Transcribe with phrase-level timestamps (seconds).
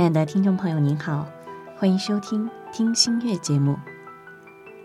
[0.00, 1.28] 亲爱的听众朋友，您好，
[1.76, 3.76] 欢迎收听《听心月》节目。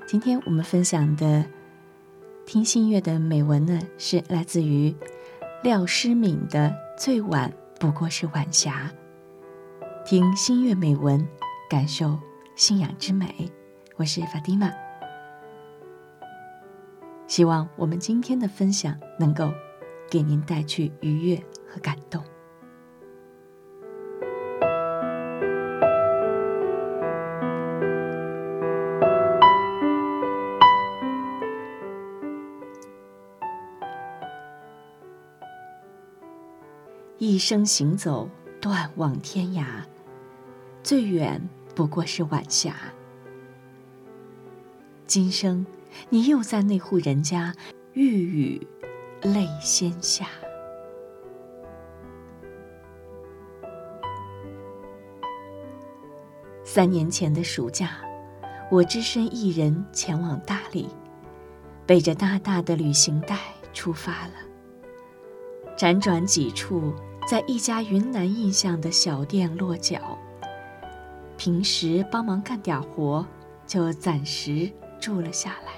[0.05, 1.25] 今天我们分享的
[2.45, 4.93] 《听心月》的美文呢，是来自于
[5.63, 6.67] 廖诗敏的
[7.01, 7.49] 《最晚
[7.79, 8.91] 不过是晚霞》。
[10.05, 11.25] 听心月美文，
[11.69, 12.19] 感受
[12.57, 13.49] 信仰之美。
[13.95, 14.69] 我是法蒂玛，
[17.25, 19.49] 希望我们今天的分享能够
[20.09, 22.21] 给您带去愉悦和感动。
[37.35, 38.29] 一生行走，
[38.61, 39.65] 断望天涯，
[40.81, 42.73] 最远不过是晚霞。
[45.05, 45.65] 今生，
[46.07, 47.53] 你又在那户人家，
[47.91, 48.65] 欲语
[49.21, 50.27] 泪先下。
[56.63, 57.97] 三年前的暑假，
[58.71, 60.87] 我只身一人前往大理，
[61.85, 63.37] 背着大大的旅行袋
[63.73, 64.35] 出发了。
[65.77, 66.93] 辗转几处，
[67.27, 69.99] 在一家云南印象的小店落脚。
[71.37, 73.25] 平时帮忙干点活，
[73.67, 74.71] 就暂时。
[74.97, 75.73] 住了下来。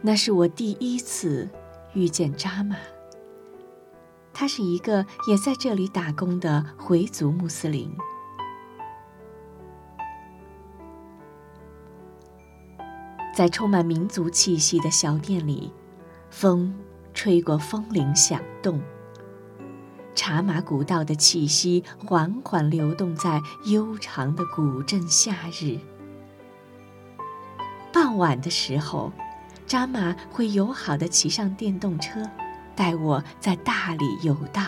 [0.00, 1.46] 那是我第一次
[1.92, 2.76] 遇见扎玛。
[4.32, 7.92] 他是一个也在这里打工的回族穆斯林。
[13.34, 15.70] 在充满民族气息的小店里，
[16.30, 16.74] 风
[17.16, 18.78] 吹过风铃响动，
[20.14, 25.78] 茶马古道的气息缓缓流动在悠长的古镇夏日。
[27.90, 29.10] 傍晚的时候，
[29.66, 32.22] 扎马会友好的骑上电动车，
[32.76, 34.66] 带我在大理游荡。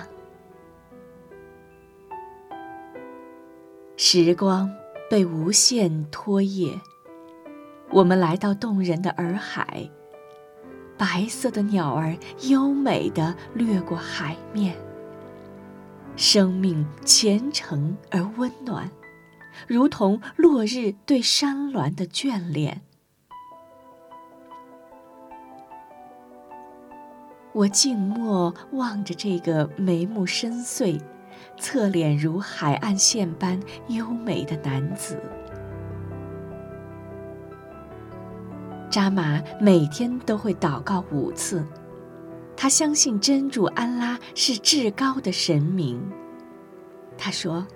[3.98, 4.70] 时光
[5.10, 6.80] 被无限拖曳，
[7.90, 9.90] 我们来到动人的洱海，
[10.98, 12.16] 白色的鸟儿
[12.48, 14.76] 优美的掠过海面。
[16.16, 18.90] 生命虔诚而温暖，
[19.68, 22.82] 如同落日对山峦的眷恋。
[27.52, 31.00] 我静默望着这个眉目深邃、
[31.56, 35.20] 侧脸如海岸线般优美的男子。
[38.90, 41.64] 扎玛每天都会祷告五次，
[42.56, 46.00] 他相信真主安拉是至高的神明。
[47.16, 47.66] 他说：“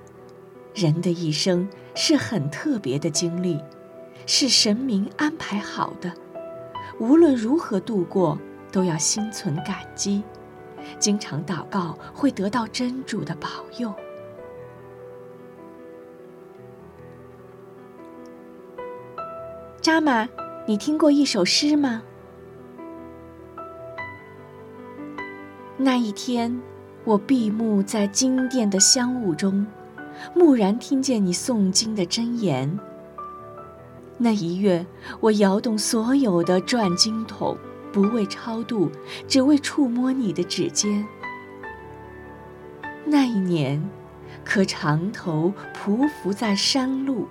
[0.74, 3.60] 人的一生是很特别的经历，
[4.26, 6.12] 是神明安排好的，
[6.98, 8.38] 无论如何度过。”
[8.72, 10.22] 都要心存感激，
[10.98, 13.46] 经常祷告会得到真主的保
[13.76, 13.92] 佑。
[19.82, 20.26] 扎玛，
[20.64, 22.02] 你听过一首诗吗？
[25.76, 26.62] 那一天，
[27.04, 29.66] 我闭目在金殿的香雾中，
[30.36, 32.78] 蓦然听见你诵经的真言。
[34.18, 34.86] 那一月，
[35.18, 37.56] 我摇动所有的转经筒。
[37.92, 38.90] 不为超度，
[39.28, 41.06] 只为触摸你的指尖。
[43.04, 43.86] 那一年，
[44.42, 47.28] 磕长头匍匐在山路，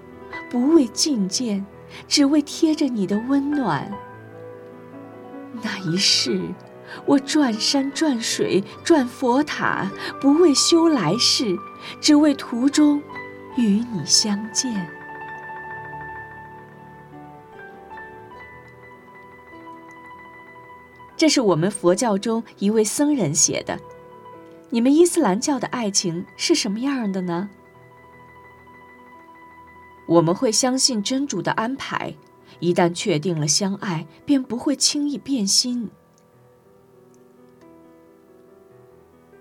[0.52, 1.66] 不为觐见，
[2.08, 3.92] 只为贴着你的温暖。
[5.62, 6.42] 那一世，
[7.06, 11.56] 我转山转水转佛塔，不为修来世，
[12.00, 13.02] 只为途中
[13.58, 14.90] 与你相见。
[21.16, 23.80] 这是我们佛教中一位僧人写的。
[24.72, 27.50] 你们伊斯兰教的爱情是什么样的呢？
[30.12, 32.14] 我们会相信真主的安排，
[32.60, 35.90] 一旦确定了相爱，便不会轻易变心。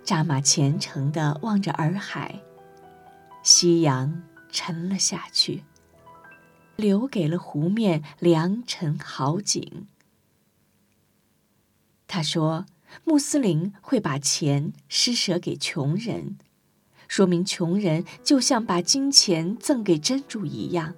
[0.04, 2.40] 扎马虔诚地望着洱海，
[3.42, 4.22] 夕阳
[4.52, 5.64] 沉了下去，
[6.76, 9.88] 留给了湖面良辰好景。
[12.06, 12.66] 他说
[13.02, 16.38] ：“穆斯林会把钱施舍给穷人，
[17.10, 20.94] 说明穷人就像把金钱赠给真主一样。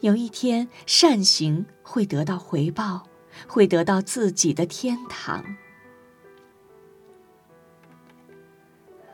[0.00, 3.08] 有一天，善行会得到回报，
[3.48, 5.42] 会得到自己的天堂。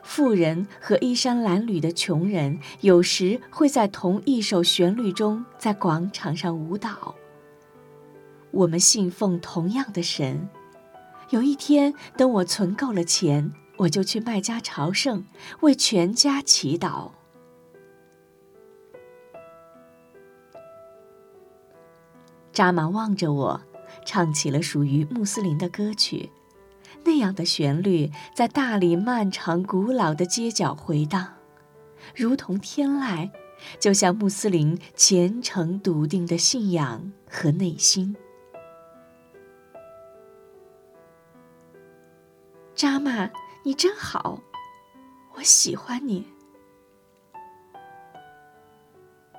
[0.03, 7.15] 富人和衣衫褴褛的穷人，有时会在同一首旋律中在广场上舞蹈。
[8.51, 10.49] 我们信奉同样的神。”
[11.31, 13.53] 有一天，等我存够了钱，
[13.83, 15.25] 我就去麦加朝圣，
[15.61, 17.11] 为全家祈祷。
[22.53, 23.61] 扎玛望着我，
[24.05, 26.29] 唱起了属于穆斯林的歌曲。
[27.03, 31.33] 那样的旋律在大理漫长古老的街角回荡，
[32.15, 33.29] 如同天籁，
[33.79, 38.15] 就像穆斯林虔诚笃定的信仰和内心。
[42.75, 43.29] 扎玛，
[43.65, 44.41] 你真好，
[45.35, 46.27] 我喜欢你。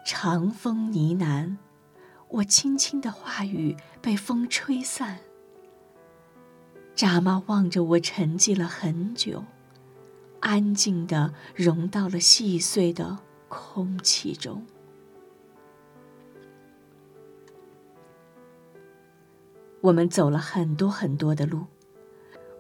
[0.07, 1.57] 长风呢喃。
[2.29, 5.21] 我轻轻的话语被风吹散。
[6.97, 9.45] 扎妈望着我，沉寂了很久，
[10.41, 13.19] 安静的融到了细碎的
[13.49, 14.67] 空气中。
[19.83, 21.67] 我们走了很多很多的路。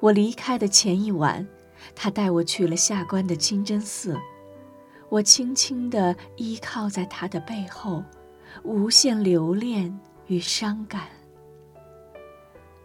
[0.05, 1.49] 我离开的前一晚，
[1.95, 4.21] 他带我去了下关的清真寺。
[5.09, 8.05] 我轻轻地依靠在他的背后。
[8.63, 11.09] 无限留恋与伤感。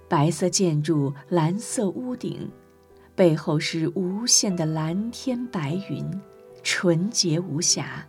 [0.08, 2.50] 白色建筑，蓝色屋顶，
[3.16, 6.22] 背后是无限的蓝天白云，
[6.64, 8.08] 纯洁无瑕。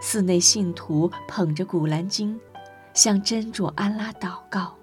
[0.00, 2.40] 寺内信徒捧着古兰经，
[2.94, 4.74] 向真主安拉祷告。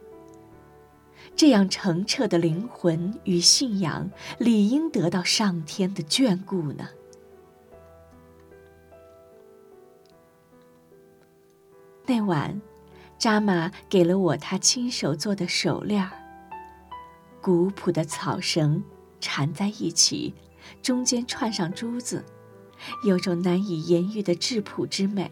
[1.40, 6.90] 这样澄澈的灵魂与信仰，理应得到上天的眷顾呢。
[12.06, 12.62] 那晚，
[13.18, 16.12] 扎玛给了我他亲手做的手链儿。
[17.40, 18.84] 古朴的草绳
[19.22, 20.34] 缠在一起，
[20.82, 22.22] 中间串上珠子，
[23.06, 25.32] 有种难以言喻的质朴之美。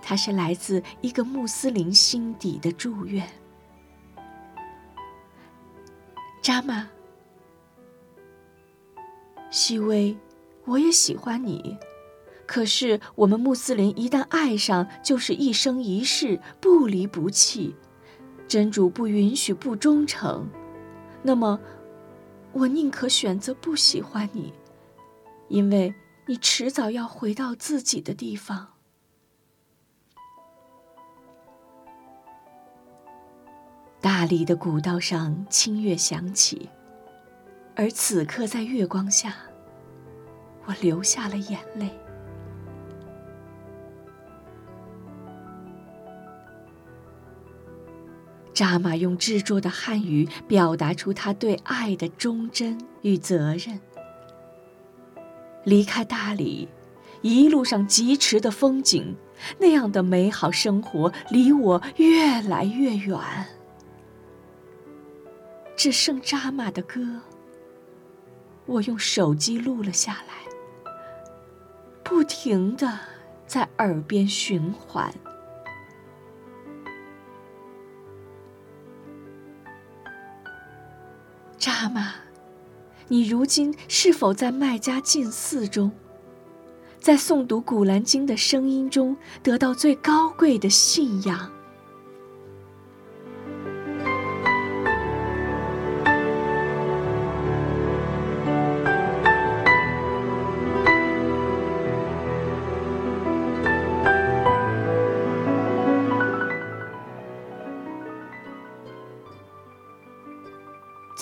[0.00, 3.28] 它是来自一个穆斯林心底的祝愿。
[6.44, 6.86] 扎玛，
[9.50, 10.14] 细微，
[10.66, 11.78] 我也喜欢你。
[12.44, 17.74] 可是，我们穆斯林一旦爱上，就是一生一世不离不弃。
[18.46, 20.46] 真主不允许不忠诚，
[21.22, 21.58] 那么，
[22.52, 24.52] 我宁可选择不喜欢你，
[25.48, 25.94] 因为
[26.26, 28.73] 你迟早要回到自己的地方。
[34.04, 36.68] 大理的古道上，清月响起，
[37.74, 39.34] 而此刻在月光下，
[40.66, 41.88] 我流下了眼泪。
[48.52, 53.80] 扎玛用执着的汉语表达出他对爱的忠贞与责任。
[55.64, 56.68] 离开大理，
[57.22, 59.16] 一路上疾驰的风景，
[59.58, 63.18] 那样的美好生活离我越来越远。
[65.84, 67.20] 只剩扎玛的歌，
[68.64, 70.90] 我用手机录了下来，
[72.02, 73.00] 不停的
[73.46, 75.12] 在耳边循环。
[81.58, 82.14] 扎玛，
[83.08, 85.92] 你如今是否在麦加禁寺中，
[86.98, 91.53] 在诵读古兰经的声音中，得到最高贵的信仰？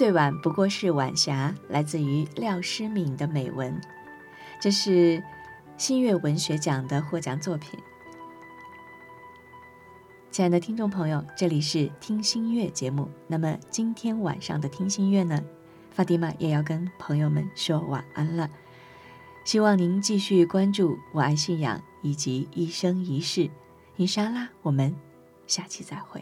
[0.03, 3.81] 最晚不过是晚霞，来自于廖诗敏的美文，
[4.61, 5.23] 这是
[5.77, 7.79] 新月文学奖的获奖作品。
[10.33, 13.09] 亲爱的听众朋友，这里是听心月节目。
[13.29, 15.41] 那么今天晚上的听心月呢，
[15.93, 18.51] 法蒂玛也要跟朋友们说晚安了。
[19.45, 23.49] 希望您继续关注我爱信仰以及一生一世。
[23.95, 24.93] 伊莎拉，我们
[25.47, 26.21] 下期再会。